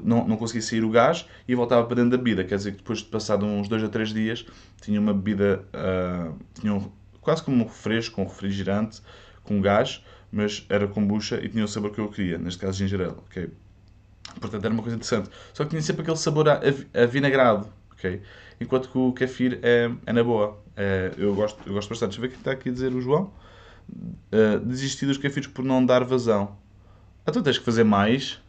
Não, 0.00 0.26
não 0.28 0.36
conseguia 0.36 0.62
sair 0.62 0.84
o 0.84 0.90
gás 0.90 1.26
e 1.48 1.54
voltava 1.56 1.84
para 1.86 1.96
dentro 1.96 2.10
da 2.10 2.16
bebida, 2.16 2.44
quer 2.44 2.56
dizer 2.56 2.72
que 2.72 2.78
depois 2.78 3.00
de 3.00 3.06
passado 3.06 3.44
uns 3.44 3.68
2 3.68 3.84
a 3.84 3.88
3 3.88 4.10
dias, 4.10 4.46
tinha 4.80 5.00
uma 5.00 5.12
bebida, 5.12 5.64
uh, 5.74 6.38
tinha 6.60 6.72
um, 6.72 6.90
quase 7.20 7.42
como 7.42 7.64
um 7.64 7.66
refresco, 7.66 8.20
um 8.20 8.24
refrigerante, 8.24 9.02
com 9.42 9.60
gás, 9.60 10.04
mas 10.30 10.64
era 10.68 10.86
kombucha 10.86 11.40
e 11.42 11.48
tinha 11.48 11.64
o 11.64 11.68
sabor 11.68 11.90
que 11.90 11.98
eu 11.98 12.08
queria, 12.08 12.38
neste 12.38 12.60
caso 12.60 12.78
ginger 12.78 13.08
ok? 13.08 13.50
Portanto, 14.40 14.64
era 14.64 14.72
uma 14.72 14.82
coisa 14.82 14.96
interessante. 14.96 15.30
Só 15.52 15.64
que 15.64 15.70
tinha 15.70 15.82
sempre 15.82 16.02
aquele 16.02 16.16
sabor 16.16 16.46
avinagrado, 16.94 17.66
ok? 17.98 18.22
Enquanto 18.60 18.88
que 18.88 18.96
o 18.96 19.12
kefir 19.12 19.58
é, 19.62 19.90
é 20.06 20.12
na 20.12 20.22
boa. 20.22 20.58
É, 20.76 21.12
eu, 21.18 21.34
gosto, 21.34 21.60
eu 21.66 21.74
gosto 21.74 21.88
bastante. 21.88 22.10
Deixa 22.10 22.18
eu 22.18 22.22
ver 22.22 22.28
o 22.28 22.30
que 22.30 22.38
está 22.38 22.52
aqui 22.52 22.68
a 22.68 22.72
dizer 22.72 22.94
o 22.94 23.00
João. 23.00 23.32
Uh, 23.90 24.58
desisti 24.64 25.06
dos 25.06 25.18
kefirs 25.18 25.46
por 25.46 25.64
não 25.64 25.84
dar 25.84 26.04
vazão. 26.04 26.56
Então 27.26 27.42
tens 27.42 27.58
que 27.58 27.64
fazer 27.64 27.84
mais. 27.84 28.40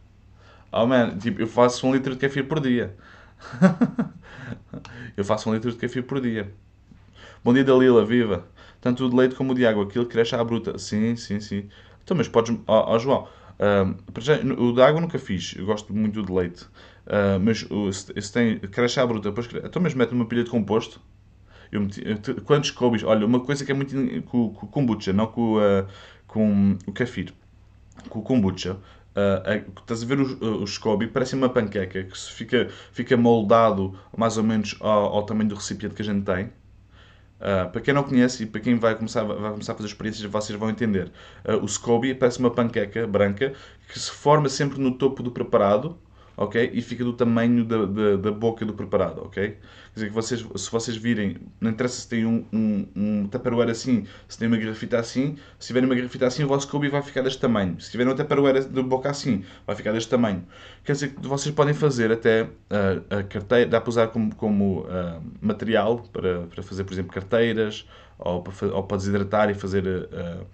Oh 0.72 0.86
man, 0.86 1.18
tipo, 1.18 1.40
eu 1.40 1.46
faço 1.46 1.86
um 1.86 1.92
litro 1.92 2.12
de 2.14 2.18
kefir 2.18 2.46
por 2.46 2.60
dia. 2.60 2.96
eu 5.16 5.24
faço 5.24 5.50
um 5.50 5.54
litro 5.54 5.70
de 5.70 5.76
kefir 5.76 6.04
por 6.04 6.20
dia. 6.20 6.52
Bom 7.42 7.52
dia 7.52 7.64
Dalila, 7.64 8.04
viva! 8.04 8.46
Tanto 8.80 9.06
o 9.06 9.10
de 9.10 9.16
leite 9.16 9.34
como 9.34 9.52
o 9.52 9.54
de 9.54 9.66
água, 9.66 9.84
aquilo 9.84 10.06
cresce 10.06 10.34
à 10.34 10.44
bruta. 10.44 10.78
Sim, 10.78 11.16
sim, 11.16 11.40
sim. 11.40 11.68
Então, 12.04 12.16
mas 12.16 12.28
podes. 12.28 12.56
Ó 12.66 12.92
oh, 12.92 12.94
oh, 12.94 12.98
João, 12.98 13.28
uh, 13.58 14.62
o 14.62 14.72
de 14.72 14.82
água 14.82 15.00
nunca 15.00 15.18
fiz. 15.18 15.54
Eu 15.56 15.66
gosto 15.66 15.92
muito 15.92 16.22
de 16.22 16.32
leite. 16.32 16.66
Uh, 17.10 17.40
mas 17.40 17.66
se, 17.96 18.32
tem 18.32 18.60
à 19.02 19.06
bruta, 19.06 19.30
depois 19.30 19.48
então 19.64 19.82
mas 19.82 19.94
mete 19.94 20.12
uma 20.12 20.26
pilha 20.26 20.44
de 20.44 20.50
composto. 20.50 21.00
Eu 21.72 21.80
meti, 21.80 22.02
quantos 22.44 22.70
cobis? 22.70 23.02
Olha, 23.02 23.26
uma 23.26 23.40
coisa 23.40 23.64
que 23.64 23.72
é 23.72 23.74
muito 23.74 23.94
com, 24.22 24.54
com 24.54 24.66
kombucha, 24.68 25.12
não 25.12 25.26
com, 25.26 25.56
uh, 25.56 25.86
com 26.28 26.78
o 26.86 26.92
kefir, 26.92 27.32
com 28.08 28.20
o 28.20 28.22
kombucha. 28.22 28.74
Uh, 28.74 29.80
estás 29.80 30.04
a 30.04 30.06
ver 30.06 30.20
o, 30.20 30.62
o 30.62 30.66
SCOBY? 30.66 31.08
Parece 31.08 31.34
uma 31.34 31.48
panqueca 31.48 32.04
que 32.04 32.16
fica, 32.16 32.68
fica 32.92 33.16
moldado 33.16 33.98
mais 34.16 34.36
ou 34.36 34.44
menos 34.44 34.76
ao, 34.78 35.16
ao 35.16 35.22
tamanho 35.24 35.48
do 35.48 35.56
recipiente 35.56 35.96
que 35.96 36.02
a 36.02 36.04
gente 36.04 36.24
tem. 36.24 36.46
Uh, 37.40 37.70
para 37.72 37.80
quem 37.80 37.92
não 37.92 38.04
conhece 38.04 38.44
e 38.44 38.46
para 38.46 38.60
quem 38.60 38.76
vai 38.76 38.94
começar, 38.94 39.24
vai 39.24 39.50
começar 39.50 39.72
a 39.72 39.74
fazer 39.74 39.88
experiências, 39.88 40.30
vocês 40.30 40.56
vão 40.56 40.70
entender. 40.70 41.10
O 41.60 41.66
SCOBY 41.66 42.14
parece 42.14 42.38
uma 42.38 42.50
panqueca 42.50 43.04
branca 43.04 43.52
que 43.88 43.98
se 43.98 44.12
forma 44.12 44.48
sempre 44.48 44.78
no 44.78 44.96
topo 44.96 45.24
do 45.24 45.32
preparado, 45.32 45.98
ok? 46.40 46.70
E 46.72 46.80
fica 46.80 47.04
do 47.04 47.12
tamanho 47.12 47.64
da, 47.66 47.84
da, 47.84 48.16
da 48.16 48.32
boca 48.32 48.64
do 48.64 48.72
preparado, 48.72 49.20
ok? 49.26 49.50
Quer 49.50 49.58
dizer 49.94 50.06
que 50.08 50.14
vocês, 50.14 50.46
se 50.56 50.70
vocês 50.70 50.96
virem, 50.96 51.36
não 51.60 51.70
interessa 51.70 52.00
se 52.00 52.08
tem 52.08 52.24
um, 52.24 52.46
um, 52.50 52.86
um 52.96 53.28
tupperware 53.28 53.68
assim, 53.68 54.06
se 54.26 54.38
tem 54.38 54.48
uma 54.48 54.56
garrafita 54.56 54.98
assim, 54.98 55.36
se 55.58 55.66
tiverem 55.66 55.86
uma 55.86 55.94
garrafita 55.94 56.26
assim, 56.26 56.42
o 56.42 56.48
vosso 56.48 56.66
SCOBY 56.66 56.88
vai 56.88 57.02
ficar 57.02 57.20
deste 57.20 57.38
tamanho. 57.38 57.78
Se 57.78 57.90
tiverem 57.90 58.10
um 58.10 58.16
tupperware 58.16 58.66
de 58.66 58.82
boca 58.82 59.10
assim, 59.10 59.44
vai 59.66 59.76
ficar 59.76 59.92
deste 59.92 60.08
tamanho. 60.08 60.42
Quer 60.82 60.92
dizer 60.92 61.14
que 61.14 61.28
vocês 61.28 61.54
podem 61.54 61.74
fazer 61.74 62.10
até 62.10 62.44
uh, 62.44 63.18
a 63.18 63.22
carteira, 63.22 63.68
dá 63.68 63.78
para 63.78 63.90
usar 63.90 64.08
como, 64.08 64.34
como 64.34 64.80
uh, 64.80 65.22
material 65.42 65.98
para, 66.10 66.46
para 66.46 66.62
fazer, 66.62 66.84
por 66.84 66.94
exemplo, 66.94 67.12
carteiras, 67.12 67.86
ou 68.18 68.42
para, 68.42 68.74
ou 68.74 68.82
para 68.82 68.96
desidratar 68.96 69.50
e 69.50 69.54
fazer 69.54 69.86
uh, 69.86 70.46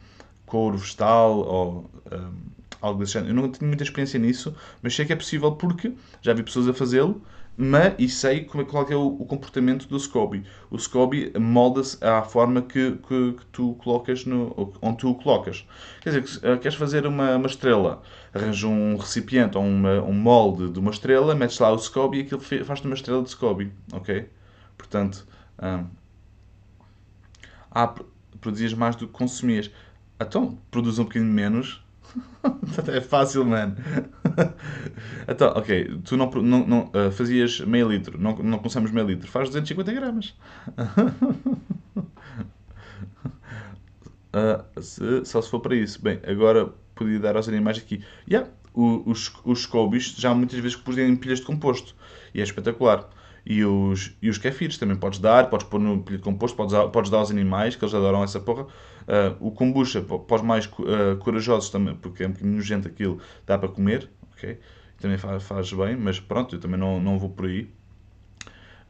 couro 0.47 0.77
vegetal, 0.79 1.39
ou 1.39 1.91
um, 2.11 2.56
algo 2.87 3.01
desse 3.01 3.13
género. 3.15 3.31
Eu 3.33 3.35
não 3.35 3.49
tenho 3.51 3.69
muita 3.69 3.83
experiência 3.85 4.19
nisso, 4.19 4.55
mas 4.83 4.95
sei 4.95 5.05
que 5.05 5.13
é 5.13 5.17
possível 5.17 5.53
porque 5.53 5.93
já 6.23 6.33
vi 6.33 6.43
pessoas 6.43 6.69
a 6.69 6.75
fazê-lo, 6.75 7.23
mas 7.59 7.95
e 7.99 8.09
sei 8.09 8.45
como 8.45 8.63
é, 8.63 8.67
qual 8.67 8.87
é 8.89 8.95
o, 8.95 9.07
o 9.07 9.25
comportamento 9.25 9.89
do 9.89 9.99
SCOBY. 9.99 10.45
O 10.71 10.79
SCOBY 10.79 11.33
molda-se 11.39 12.03
à 12.05 12.23
forma 12.23 12.61
que, 12.63 12.93
que, 13.09 13.33
que 13.33 13.47
tu 13.51 13.75
colocas 13.75 14.25
no, 14.27 14.75
onde 14.83 14.99
tu 14.99 15.11
o 15.11 15.15
colocas. 15.15 15.67
Quer 16.03 16.21
dizer, 16.21 16.39
uh, 16.39 16.59
queres 16.59 16.77
fazer 16.77 17.07
uma, 17.07 17.37
uma 17.37 17.47
estrela, 17.47 18.03
arranja 18.35 18.67
um 18.67 18.97
recipiente 18.97 19.57
ou 19.57 19.65
uma, 19.65 20.03
um 20.03 20.13
molde 20.13 20.69
de 20.71 20.79
uma 20.79 20.91
estrela, 20.91 21.35
metes 21.35 21.59
lá 21.59 21.73
o 21.73 21.79
SCOBY 21.79 22.19
e 22.19 22.21
aquilo 22.23 22.41
faz-te 22.41 22.87
uma 22.87 22.95
estrela 22.95 23.23
de 23.23 23.31
SCOBY, 23.31 23.73
ok? 23.93 24.29
Portanto, 24.77 25.27
um, 25.63 25.87
ah, 27.71 27.89
pro- 27.89 28.07
produzias 28.41 28.75
mais 28.75 28.97
do 28.97 29.07
que 29.07 29.13
consumias. 29.13 29.71
Então, 30.21 30.59
produz 30.71 30.99
um 30.99 31.05
bocadinho 31.05 31.31
menos. 31.33 31.83
é 32.93 33.01
fácil, 33.01 33.45
mano. 33.45 33.77
então, 35.29 35.49
ok, 35.57 35.99
tu 36.05 36.17
não, 36.17 36.31
não, 36.31 36.67
não, 36.67 36.91
ah, 36.95 37.11
fazias 37.11 37.61
meio 37.61 37.89
litro, 37.89 38.19
não, 38.19 38.37
não 38.37 38.59
meio 38.93 39.07
litro, 39.07 39.29
faz 39.31 39.49
250 39.49 39.93
gramas. 39.93 40.35
Ah, 44.33 44.65
se- 44.81 45.25
só 45.25 45.41
se 45.41 45.51
for 45.51 45.61
para 45.61 45.75
isso. 45.75 46.01
Bem, 46.03 46.21
agora 46.27 46.67
podia 46.95 47.19
dar 47.19 47.37
aos 47.37 47.49
animais 47.49 47.79
aqui. 47.79 48.05
Yeah, 48.31 48.49
os, 48.75 49.33
os 49.45 49.63
scobies 49.63 50.15
já 50.17 50.35
muitas 50.35 50.59
vezes 50.59 50.77
pusem 50.77 51.09
em 51.09 51.17
pilhas 51.17 51.41
de 51.41 51.47
composto 51.47 51.95
e 52.35 52.41
é 52.41 52.45
espetacular. 52.45 53.09
E 53.49 53.65
os, 53.65 54.17
e 54.21 54.29
os 54.29 54.39
kefirs 54.39 54.77
também 54.77 54.97
podes 54.97 55.21
dar, 55.21 55.49
podes 55.49 55.67
pôr 55.69 55.79
no 55.81 56.03
pilha 56.03 56.19
de 56.19 56.25
composto, 56.25 56.57
podes, 56.57 56.75
podes 56.93 57.11
dar 57.11 57.19
aos 57.19 57.31
animais, 57.31 57.77
que 57.77 57.85
eles 57.85 57.95
adoram 57.95 58.25
essa 58.25 58.41
porra. 58.41 58.67
Ah, 59.07 59.37
o 59.41 59.51
kombucha, 59.53 60.01
pa- 60.03 60.19
para 60.19 60.37
os 60.37 60.43
mais 60.43 60.69
ah, 60.81 61.17
corajosos 61.17 61.71
também, 61.71 61.95
porque 61.95 62.25
é 62.25 62.27
um 62.27 62.31
bocadinho 62.33 62.57
nojento 62.57 62.89
aquilo, 62.89 63.21
dá 63.47 63.57
para 63.57 63.69
comer, 63.69 64.11
ok? 64.33 64.59
Também 65.01 65.17
faz, 65.19 65.43
faz 65.45 65.73
bem, 65.73 65.97
mas 65.97 66.19
pronto, 66.19 66.57
eu 66.57 66.61
também 66.61 66.79
não, 66.79 67.01
não 67.01 67.19
vou 67.19 67.31
por 67.31 67.47
aí. 67.47 67.69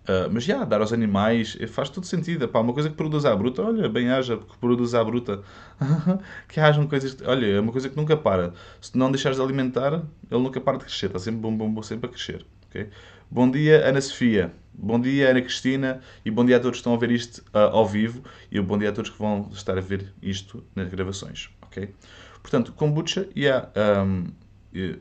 Uh, 0.09 0.31
mas 0.31 0.45
já, 0.45 0.65
dar 0.65 0.81
aos 0.81 0.93
animais 0.93 1.57
eh, 1.61 1.67
faz 1.67 1.89
todo 1.89 2.07
sentido. 2.07 2.47
Pá, 2.47 2.61
uma 2.61 2.73
coisa 2.73 2.89
que 2.89 2.95
produz 2.95 3.25
à 3.25 3.35
bruta, 3.35 3.61
olha, 3.63 3.89
bem 3.89 4.09
haja, 4.09 4.37
que 4.37 4.57
produz 4.59 4.95
à 4.95 5.03
bruta. 5.03 5.43
que 6.49 6.61
hajam 6.61 6.87
coisas. 6.87 7.17
Olha, 7.27 7.47
é 7.47 7.59
uma 7.61 7.73
coisa 7.73 7.89
que 7.89 7.97
nunca 7.97 8.17
para. 8.17 8.55
Se 8.81 8.97
não 8.97 9.11
deixares 9.11 9.37
de 9.37 9.43
alimentar, 9.43 9.95
ele 10.31 10.41
nunca 10.41 10.61
para 10.61 10.79
de 10.79 10.85
crescer. 10.85 11.07
Está 11.07 11.19
sempre 11.19 11.41
bom, 11.41 11.57
bom, 11.57 11.69
bom, 11.73 11.83
sempre 11.83 12.07
a 12.09 12.13
crescer. 12.13 12.47
ok? 12.69 12.89
Bom 13.31 13.51
dia, 13.51 13.87
Ana 13.87 14.01
Sofia. 14.01 14.53
Bom 14.73 15.01
dia, 15.01 15.31
Ana 15.31 15.43
Cristina. 15.43 16.01
E 16.25 16.31
bom 16.31 16.45
dia 16.45 16.57
a 16.57 16.61
todos 16.61 16.77
que 16.77 16.81
estão 16.81 16.95
a 16.95 16.97
ver 16.97 17.11
isto 17.11 17.39
uh, 17.53 17.59
ao 17.73 17.87
vivo. 17.87 18.23
E 18.51 18.61
bom 18.61 18.79
dia 18.79 18.91
a 18.91 18.93
todos 18.93 19.11
que 19.11 19.19
vão 19.19 19.51
estar 19.53 19.77
a 19.77 19.81
ver 19.81 20.13
isto 20.23 20.65
nas 20.77 20.89
gravações. 20.89 21.51
ok? 21.63 21.93
Portanto, 22.41 22.73
kombucha, 22.73 23.29
yeah, 23.37 23.69
um, 24.05 24.27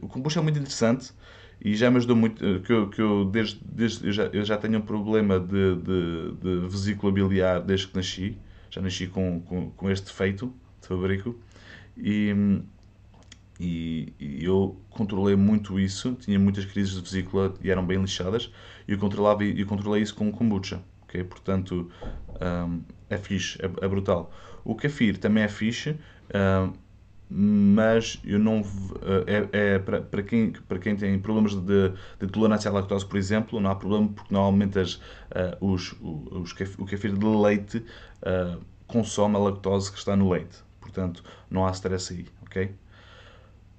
o 0.01 0.07
kombucha 0.07 0.39
é 0.39 0.41
muito 0.43 0.57
interessante 0.57 1.13
e 1.61 1.75
já 1.75 1.91
me 1.91 1.97
ajudou 1.97 2.15
muito, 2.15 2.43
eh, 2.43 2.59
que 2.59 2.73
eu, 2.73 2.89
que 2.89 3.01
eu 3.01 3.25
desde, 3.25 3.59
desde 3.63 4.07
eu, 4.07 4.11
já, 4.11 4.23
eu 4.25 4.43
já 4.43 4.57
tenho 4.57 4.79
um 4.79 4.81
problema 4.81 5.39
de, 5.39 5.75
de, 5.75 6.31
de 6.41 6.67
vesícula 6.67 7.11
biliar 7.11 7.61
desde 7.61 7.87
que 7.87 7.95
nasci, 7.95 8.37
já 8.69 8.81
nasci 8.81 9.07
com, 9.07 9.39
com, 9.41 9.69
com 9.71 9.89
este 9.91 10.07
defeito 10.07 10.51
de 10.81 10.87
fabrico 10.87 11.39
e, 11.95 12.33
e, 13.59 14.13
e 14.19 14.43
eu 14.45 14.81
controlei 14.89 15.35
muito 15.35 15.79
isso, 15.79 16.13
tinha 16.15 16.37
muitas 16.39 16.65
crises 16.65 16.95
de 16.95 17.01
vesícula 17.01 17.53
e 17.63 17.71
eram 17.71 17.85
bem 17.85 17.99
lixadas 17.99 18.51
e 18.87 18.91
eu, 18.93 18.97
controlava, 18.99 19.43
eu 19.43 19.65
controlei 19.65 20.01
isso 20.01 20.15
com 20.15 20.31
kombucha, 20.31 20.81
ok? 21.03 21.23
Portanto, 21.23 21.89
hum, 22.41 22.81
é 23.09 23.17
fixe, 23.17 23.57
é, 23.61 23.85
é 23.85 23.87
brutal. 23.87 24.31
O 24.63 24.75
kefir 24.75 25.17
também 25.17 25.43
é 25.43 25.47
fixe, 25.47 25.97
hum, 26.33 26.73
mas 27.27 28.19
eu 28.23 28.37
não 28.37 28.61
v- 28.63 28.93
é, 29.51 29.75
é 29.75 29.79
para, 29.79 30.01
para 30.01 30.21
quem 30.23 30.51
para 30.51 30.77
quem 30.77 30.95
tem 30.95 31.17
problemas 31.19 31.55
de, 31.55 31.89
de 32.19 32.27
tolerância 32.27 32.69
à 32.69 32.73
lactose 32.73 33.03
por 33.05 33.17
exemplo 33.17 33.59
não 33.59 33.71
há 33.71 33.75
problema 33.75 34.09
porque 34.09 34.31
normalmente 34.33 34.77
as, 34.79 34.99
os, 35.59 35.93
o- 35.93 36.41
os, 36.41 36.53
kef- 36.53 36.79
o 36.79 36.85
kefir 36.85 37.17
de 37.17 37.25
leite 37.25 37.83
ah, 38.21 38.57
consome 38.87 39.35
a 39.35 39.39
lactose 39.39 39.91
que 39.91 39.97
está 39.97 40.15
no 40.15 40.29
leite 40.29 40.57
portanto 40.79 41.23
não 41.49 41.65
há 41.65 41.71
stress 41.71 42.13
aí 42.13 42.27
ok 42.43 42.71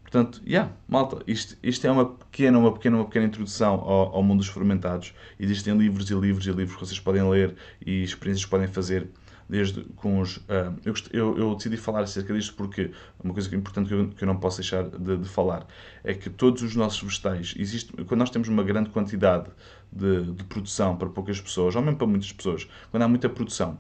Portanto, 0.07 0.41
yeah, 0.47 0.73
malta, 0.87 1.21
isto, 1.27 1.57
isto 1.61 1.85
é 1.85 1.91
uma 1.91 2.07
pequena, 2.07 2.57
uma 2.57 2.73
pequena, 2.73 2.97
uma 2.97 3.05
pequena 3.07 3.27
introdução 3.27 3.75
ao, 3.75 4.15
ao 4.15 4.23
mundo 4.23 4.39
dos 4.39 4.49
fermentados. 4.49 5.13
Existem 5.39 5.77
livros 5.77 6.09
e 6.11 6.15
livros 6.15 6.47
e 6.47 6.53
livros 6.53 6.77
que 6.77 6.87
vocês 6.87 7.01
podem 7.01 7.29
ler 7.29 7.57
e 7.85 8.05
experiências 8.05 8.45
que 8.45 8.51
podem 8.51 8.69
fazer 8.69 9.09
desde 9.49 9.83
com 9.97 10.21
os... 10.21 10.41
ah, 10.49 10.73
eu, 10.85 10.95
eu, 11.13 11.39
eu 11.39 11.55
decidi 11.57 11.77
falar 11.77 12.03
acerca 12.03 12.33
disto 12.33 12.55
porque 12.55 12.93
uma 13.23 13.35
coisa 13.35 13.53
é 13.53 13.59
importante 13.59 13.89
que 13.89 13.95
eu, 13.95 14.09
que 14.09 14.23
eu 14.23 14.27
não 14.27 14.37
posso 14.37 14.59
deixar 14.59 14.85
de, 14.85 15.17
de 15.17 15.29
falar 15.29 15.67
é 16.05 16.15
que 16.15 16.31
todos 16.31 16.63
os 16.63 16.77
nossos 16.77 17.03
vegetais, 17.03 17.55
existe, 17.59 17.93
quando 18.05 18.21
nós 18.21 18.31
temos 18.31 18.47
uma 18.49 18.63
grande 18.63 18.91
quantidade 18.91 19.51
de, 19.93 20.33
de 20.33 20.45
produção 20.45 20.97
para 20.97 21.09
poucas 21.09 21.41
pessoas, 21.41 21.75
ou 21.75 21.83
mesmo 21.83 21.99
para 21.99 22.07
muitas 22.07 22.33
pessoas, 22.33 22.69
quando 22.93 23.03
há 23.03 23.09
muita 23.09 23.29
produção, 23.29 23.77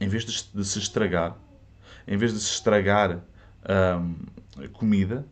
em 0.00 0.08
vez 0.08 0.24
de, 0.24 0.44
de 0.54 0.64
se 0.64 0.78
estragar, 0.78 1.36
em 2.06 2.16
vez 2.16 2.32
de 2.32 2.38
se 2.38 2.52
estragar 2.52 3.20
hum, 3.98 4.14
a 4.62 4.68
comida, 4.68 5.26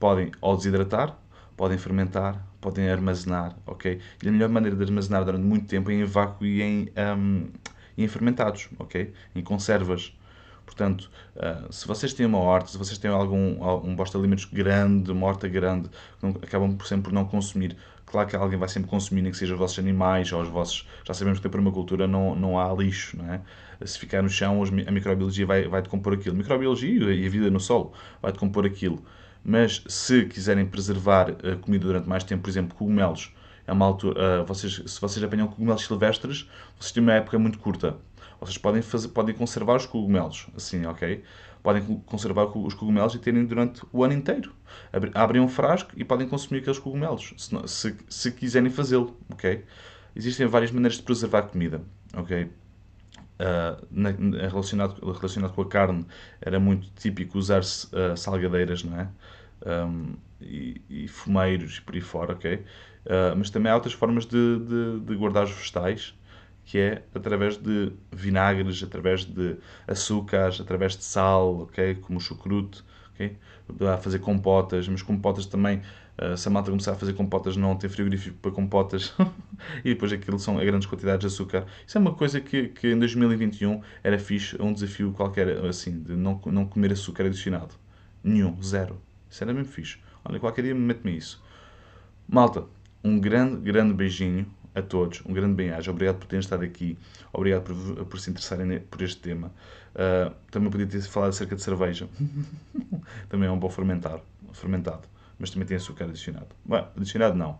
podem 0.00 0.32
ou 0.40 0.56
desidratar, 0.56 1.16
podem 1.56 1.78
fermentar, 1.78 2.44
podem 2.60 2.90
armazenar, 2.90 3.56
ok? 3.66 4.00
E 4.22 4.28
a 4.28 4.32
melhor 4.32 4.48
maneira 4.48 4.76
de 4.76 4.82
armazenar 4.84 5.24
durante 5.24 5.44
muito 5.44 5.66
tempo 5.68 5.90
é 5.90 5.94
em 5.94 6.04
vácuo 6.04 6.44
e 6.46 6.62
em, 6.62 6.88
e 7.96 8.04
em 8.04 8.08
fermentados, 8.08 8.68
ok? 8.78 9.12
Em 9.34 9.42
conservas. 9.42 10.12
Portanto, 10.64 11.10
ah, 11.36 11.66
se 11.70 11.86
vocês 11.86 12.12
têm 12.14 12.26
uma 12.26 12.38
horta, 12.38 12.68
se 12.70 12.78
vocês 12.78 12.96
têm 12.98 13.10
algum 13.10 13.58
um 13.84 13.94
bosta 13.96 14.16
de 14.18 14.22
alimentos 14.22 14.44
grande, 14.44 15.10
uma 15.10 15.26
horta 15.26 15.48
grande, 15.48 15.90
não- 16.22 16.30
acabam 16.30 16.76
por 16.76 16.86
sempre 16.86 17.04
por 17.04 17.12
não 17.12 17.24
consumir, 17.24 17.76
claro 18.06 18.28
que 18.28 18.36
alguém 18.36 18.58
vai 18.58 18.68
sempre 18.68 18.88
consumir, 18.88 19.22
nem 19.22 19.32
que 19.32 19.38
seja 19.38 19.52
os 19.54 19.58
vossos 19.58 19.78
animais 19.78 20.32
ou 20.32 20.40
os 20.42 20.48
vossos. 20.48 20.86
Já 21.04 21.12
sabemos 21.14 21.40
que 21.40 21.44
na 21.46 21.50
permacultura 21.50 22.06
não, 22.06 22.34
não 22.36 22.58
há 22.58 22.72
lixo, 22.72 23.16
não 23.16 23.32
é? 23.32 23.40
Se 23.84 23.98
ficar 23.98 24.22
no 24.22 24.28
chão, 24.28 24.62
a 24.62 24.90
microbiologia 24.90 25.46
vai, 25.46 25.66
vai 25.68 25.82
decompor 25.82 26.12
aquilo. 26.14 26.34
A 26.34 26.38
microbiologia 26.38 27.12
e 27.14 27.26
a 27.26 27.30
vida 27.30 27.50
no 27.50 27.58
solo 27.60 27.92
vai 28.22 28.30
decompor 28.32 28.64
aquilo. 28.66 29.02
Mas 29.44 29.82
se 29.88 30.26
quiserem 30.26 30.66
preservar 30.66 31.30
a 31.30 31.56
comida 31.56 31.86
durante 31.86 32.08
mais 32.08 32.24
tempo, 32.24 32.42
por 32.42 32.50
exemplo, 32.50 32.76
cogumelos, 32.76 33.34
é 33.66 33.72
uma 33.72 33.86
altura, 33.86 34.40
ah, 34.40 34.44
vocês, 34.44 34.82
se 34.86 35.00
vocês 35.00 35.22
apanham 35.24 35.48
cogumelos 35.48 35.82
silvestres, 35.84 36.48
vocês 36.78 36.92
têm 36.92 37.02
uma 37.02 37.12
época 37.14 37.38
muito 37.38 37.58
curta. 37.58 37.96
Vocês 38.40 38.56
podem, 38.58 38.80
fazer, 38.82 39.08
podem 39.08 39.34
conservar 39.34 39.76
os 39.76 39.86
cogumelos, 39.86 40.46
assim, 40.56 40.84
ok? 40.86 41.22
Podem 41.62 41.82
co- 41.84 42.00
conservar 42.06 42.46
co- 42.46 42.64
os 42.64 42.72
cogumelos 42.74 43.14
e 43.14 43.18
terem 43.18 43.44
durante 43.44 43.82
o 43.92 44.02
ano 44.02 44.14
inteiro. 44.14 44.52
Abrem 45.14 45.42
um 45.42 45.48
frasco 45.48 45.90
e 45.96 46.04
podem 46.04 46.26
consumir 46.28 46.60
aqueles 46.60 46.78
cogumelos, 46.78 47.34
se, 47.36 47.50
se, 47.68 47.96
se 48.08 48.32
quiserem 48.32 48.70
fazê-lo, 48.70 49.16
ok? 49.30 49.64
Existem 50.16 50.46
várias 50.46 50.70
maneiras 50.70 50.96
de 50.96 51.02
preservar 51.02 51.42
comida, 51.42 51.82
ok? 52.14 52.48
Uh, 53.40 53.86
na- 53.90 54.12
na- 54.12 54.48
relacionado, 54.48 55.00
relacionado 55.14 55.54
com 55.54 55.62
a 55.62 55.68
carne, 55.68 56.04
era 56.42 56.60
muito 56.60 56.90
típico 56.92 57.38
usar-se 57.38 57.86
uh, 57.86 58.14
salgadeiras, 58.16 58.84
não 58.84 59.00
é? 59.00 59.08
Um, 59.66 60.14
e, 60.40 60.80
e 60.90 61.08
fumeiros 61.08 61.76
e 61.78 61.80
por 61.82 61.94
aí 61.94 62.00
fora, 62.02 62.32
ok? 62.34 62.54
Uh, 62.56 63.36
mas 63.36 63.48
também 63.50 63.72
há 63.72 63.74
outras 63.74 63.94
formas 63.94 64.26
de, 64.26 64.58
de, 64.60 65.00
de 65.00 65.16
guardar 65.16 65.44
os 65.44 65.50
vegetais, 65.52 66.14
que 66.64 66.78
é 66.78 67.02
através 67.14 67.56
de 67.56 67.92
vinagres, 68.12 68.82
através 68.82 69.24
de 69.24 69.56
açúcares, 69.88 70.60
através 70.60 70.96
de 70.96 71.04
sal, 71.04 71.62
ok? 71.62 71.94
Como 71.96 72.18
o 72.18 72.20
chucrute, 72.20 72.84
ok? 73.14 73.36
A 73.92 73.96
fazer 73.96 74.18
compotas, 74.18 74.86
mas 74.88 75.02
compotas 75.02 75.46
também, 75.46 75.80
uh, 76.20 76.36
se 76.36 76.48
a 76.48 76.50
malta 76.50 76.70
começar 76.70 76.92
a 76.92 76.94
fazer 76.94 77.14
compotas, 77.14 77.56
não 77.56 77.76
ter 77.76 77.88
frigorífico 77.88 78.36
para 78.38 78.50
compotas, 78.50 79.14
e 79.84 79.90
depois 79.94 80.12
aquilo 80.12 80.38
são 80.38 80.56
grandes 80.56 80.86
quantidades 80.86 81.20
de 81.20 81.26
açúcar. 81.26 81.66
Isso 81.86 81.98
é 81.98 82.00
uma 82.00 82.14
coisa 82.14 82.40
que, 82.40 82.68
que 82.68 82.92
em 82.92 82.98
2021 82.98 83.80
era 84.02 84.18
fixe, 84.18 84.60
um 84.60 84.72
desafio 84.72 85.12
qualquer, 85.12 85.48
assim, 85.64 86.02
de 86.02 86.14
não, 86.14 86.40
não 86.46 86.66
comer 86.66 86.92
açúcar 86.92 87.24
adicionado. 87.24 87.74
Nenhum, 88.22 88.60
zero. 88.62 89.00
Isso 89.30 89.42
era 89.42 89.52
mesmo 89.52 89.72
fixe. 89.72 89.98
Olha, 90.24 90.38
qualquer 90.38 90.62
dia 90.62 90.74
mete-me 90.74 91.16
isso. 91.16 91.42
Malta, 92.28 92.64
um 93.02 93.18
grande, 93.18 93.60
grande 93.60 93.94
beijinho 93.94 94.46
a 94.74 94.82
todos, 94.82 95.22
um 95.26 95.32
grande 95.32 95.54
bem-aja. 95.54 95.90
Obrigado 95.90 96.18
por 96.18 96.26
terem 96.26 96.40
estado 96.40 96.64
aqui, 96.64 96.98
obrigado 97.32 97.62
por, 97.62 98.04
por 98.06 98.20
se 98.20 98.30
interessarem 98.30 98.80
por 98.80 99.02
este 99.02 99.20
tema. 99.20 99.52
Uh, 99.94 100.32
também 100.50 100.70
podia 100.70 100.86
ter 100.86 101.02
falado 101.02 101.30
acerca 101.30 101.56
de 101.56 101.62
cerveja, 101.62 102.08
também 103.28 103.48
é 103.48 103.52
um 103.52 103.58
bom 103.58 103.68
fermentado, 103.68 104.22
fermentado, 104.52 105.02
mas 105.40 105.50
também 105.50 105.66
tem 105.66 105.76
açúcar 105.76 106.04
adicionado. 106.04 106.48
Bem, 106.64 106.84
adicionado 106.96 107.34
não, 107.34 107.58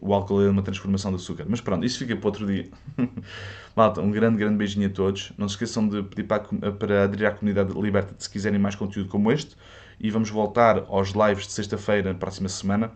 o 0.00 0.14
álcool 0.14 0.42
é 0.42 0.48
uma 0.48 0.62
transformação 0.62 1.10
de 1.10 1.16
açúcar, 1.16 1.44
mas 1.46 1.60
pronto, 1.60 1.84
isso 1.84 1.98
fica 1.98 2.16
para 2.16 2.26
outro 2.26 2.46
dia. 2.46 2.68
Malta, 3.76 4.00
um 4.00 4.10
grande, 4.10 4.38
grande 4.38 4.56
beijinho 4.56 4.88
a 4.88 4.90
todos. 4.90 5.32
Não 5.36 5.48
se 5.48 5.54
esqueçam 5.54 5.86
de 5.88 6.02
pedir 6.02 6.24
para, 6.24 6.40
para 6.72 7.04
aderir 7.04 7.28
à 7.28 7.30
comunidade 7.30 7.78
Liberta 7.78 8.14
se 8.18 8.28
quiserem 8.28 8.58
mais 8.58 8.74
conteúdo 8.74 9.08
como 9.08 9.30
este. 9.30 9.56
E 10.00 10.10
vamos 10.10 10.30
voltar 10.30 10.84
aos 10.88 11.10
lives 11.10 11.46
de 11.46 11.52
sexta-feira, 11.52 12.12
na 12.12 12.18
próxima 12.18 12.48
semana 12.48 12.90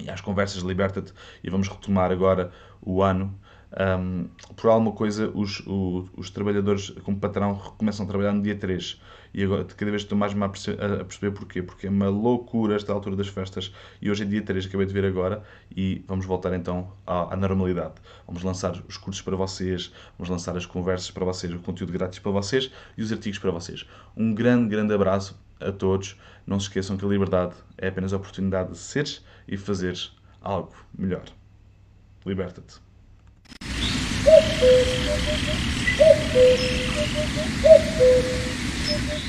e 0.00 0.10
às 0.10 0.20
conversas 0.20 0.62
de 0.62 0.66
Liberta-te 0.66 1.12
e 1.42 1.50
vamos 1.50 1.68
retomar 1.68 2.10
agora 2.10 2.50
o 2.80 3.02
ano. 3.02 3.38
Um, 3.72 4.28
por 4.54 4.68
alguma 4.68 4.92
coisa, 4.92 5.30
os, 5.34 5.62
os, 5.66 6.28
trabalhadores 6.28 6.90
como 7.04 7.18
patrão 7.18 7.54
começam 7.78 8.04
a 8.04 8.08
trabalhar 8.08 8.32
no 8.34 8.42
dia 8.42 8.54
3 8.54 9.00
e 9.32 9.42
agora 9.42 9.64
cada 9.64 9.90
vez 9.90 10.02
estou 10.02 10.16
mais 10.18 10.34
a 10.38 10.48
perceber, 10.48 10.84
a 10.84 11.04
perceber 11.04 11.30
porquê, 11.30 11.62
porque 11.62 11.86
é 11.86 11.90
uma 11.90 12.10
loucura 12.10 12.76
esta 12.76 12.92
altura 12.92 13.16
das 13.16 13.28
festas 13.28 13.72
e 14.02 14.10
hoje 14.10 14.24
é 14.24 14.26
dia 14.26 14.42
3, 14.42 14.66
acabei 14.66 14.84
de 14.84 14.92
ver 14.92 15.06
agora 15.06 15.42
e 15.74 16.04
vamos 16.06 16.26
voltar 16.26 16.52
então 16.52 16.92
à, 17.06 17.32
à 17.32 17.36
normalidade. 17.36 17.94
Vamos 18.26 18.42
lançar 18.42 18.72
os 18.86 18.98
cursos 18.98 19.22
para 19.22 19.36
vocês, 19.36 19.90
vamos 20.18 20.28
lançar 20.28 20.54
as 20.54 20.66
conversas 20.66 21.10
para 21.10 21.24
vocês, 21.24 21.50
o 21.50 21.58
conteúdo 21.58 21.94
grátis 21.94 22.18
para 22.18 22.30
vocês 22.30 22.70
e 22.98 23.02
os 23.02 23.10
artigos 23.10 23.38
para 23.38 23.50
vocês. 23.50 23.86
Um 24.14 24.34
grande, 24.34 24.68
grande 24.68 24.92
abraço 24.92 25.40
a 25.58 25.72
todos. 25.72 26.20
Não 26.46 26.60
se 26.60 26.66
esqueçam 26.66 26.98
que 26.98 27.06
a 27.06 27.08
liberdade 27.08 27.54
é 27.78 27.88
apenas 27.88 28.12
a 28.12 28.16
oportunidade 28.16 28.72
de 28.72 28.78
seres 28.78 29.24
e 29.48 29.56
fazeres 29.56 30.14
algo 30.42 30.74
melhor. 30.98 31.24
Liberta-te. 32.26 32.91
Thank 34.62 34.86
you. 39.12 39.21